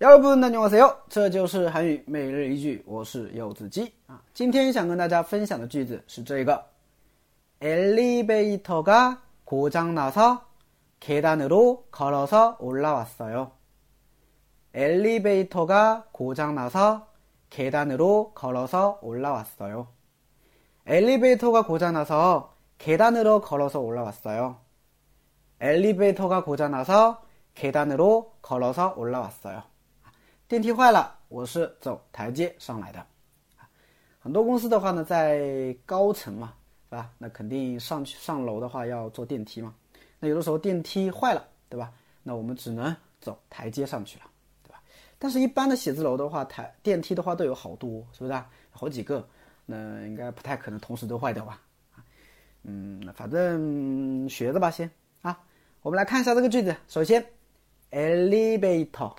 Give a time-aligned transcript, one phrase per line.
[0.00, 0.94] 여러분 안녕하세요.
[1.08, 4.20] 这就是韩语每日一句，我是柚子鸡啊。
[4.34, 6.62] 今天想跟大家分享的句子是这个
[7.60, 10.44] 엘리베이터가 고장 나서
[11.00, 13.52] 계단으로 걸어서 올라왔어요.
[14.74, 17.06] 엘리베이터가 고장 나서
[17.48, 19.88] 계단으로 걸어서 올라왔어요.
[20.86, 24.58] 엘리베이터가 고장 나서 계단으로 걸어서 올라왔어요.
[25.60, 27.22] 엘리베이터가 고장 나서
[27.54, 29.62] 계단으로 걸어서 올라왔어요.
[30.49, 33.05] 电梯坏了，我是走台阶上来的。
[34.19, 36.55] 很多公司的话呢，在高层嘛，
[36.89, 37.11] 是吧？
[37.19, 39.75] 那肯定上去上楼的话要坐电梯嘛。
[40.19, 41.93] 那有的时候电梯坏了，对吧？
[42.23, 44.25] 那我们只能走台阶上去了，
[44.63, 44.81] 对吧？
[45.19, 48.49] 但是，一般的写字楼的话，台电梯的话都有好多，是不是啊？
[48.71, 49.23] 好几个，
[49.67, 49.75] 那
[50.07, 51.61] 应该不太可能同时都坏掉吧？
[52.63, 54.89] 嗯，反正学着吧，先
[55.21, 55.39] 啊。
[55.83, 56.75] 我们来看一下这个句子。
[56.87, 57.23] 首先
[57.91, 59.13] ，elevator。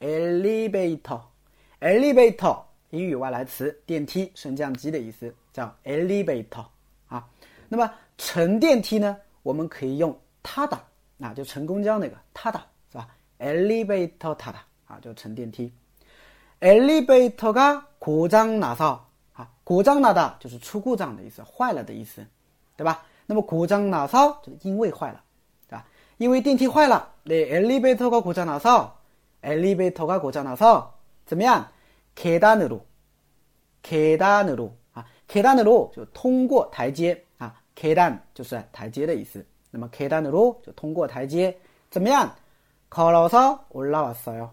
[0.00, 6.64] elevator，elevator，英语外来词，电梯、升降机的意思，叫 elevator
[7.08, 7.26] 啊。
[7.68, 10.78] 那么乘电梯呢，我们可以用 tada，
[11.20, 13.08] 啊，就乘公交那个 tada 是吧？
[13.38, 14.54] elevator tada
[14.86, 15.72] 啊，就乘电梯。
[16.60, 18.98] elevator가故障나서
[19.34, 22.26] 啊，故障나다就是出故障的意思，坏了的意思，
[22.76, 23.06] 对吧？
[23.26, 25.22] 那么故障나서就是因为坏了，
[25.68, 25.86] 对吧？
[26.18, 28.90] 因为电梯坏了，那 elevator가故障나서
[29.44, 30.94] 엘리베이터가 고장나서
[31.26, 31.68] 怎么样?
[32.14, 32.84] 계단으로
[33.82, 41.56] 계단으로 아 계단으로 就通过台阶啊 계단 就是台阶的意思那么 계단으로 就通过台阶
[41.90, 42.34] 怎么样?
[42.90, 44.50] 걸어서 올라왔어요.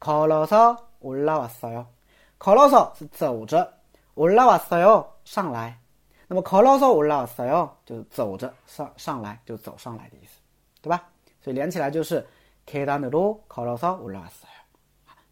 [0.00, 1.86] 걸어서 올라왔어요.
[2.38, 3.70] 걸어서 是走着
[4.14, 5.06] 올라왔어요.
[5.24, 5.78] 上来
[6.28, 7.70] 那么 걸어서 올라왔어요.
[7.84, 10.40] 就走着上上来就走上来的意思
[10.80, 11.08] 对吧
[11.42, 12.26] 所以连起来就是
[12.66, 14.52] 계단으로 걸어서 올라왔어요.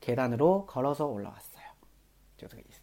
[0.00, 1.64] 계단으로 걸어서 올라왔어요.
[2.36, 2.80] 就这个意思。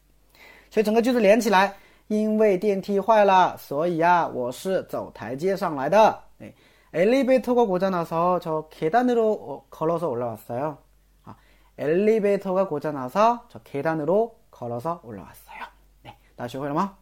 [0.69, 1.75] 所以整个句子连起来，
[2.07, 6.23] 因为电梯坏了，所以呀，我是走台阶上来的。
[6.37, 6.53] 네.
[6.93, 10.77] 엘리베이터가 고장나서 저 계단으로 걸어서 올라왔어요.
[11.23, 11.35] 아,
[11.77, 15.63] 엘리베이터가 고장나서 저 계단으로 걸어서 올라왔어요.
[16.03, 16.97] 네, 다学会了吗？